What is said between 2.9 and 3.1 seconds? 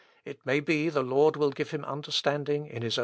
own time."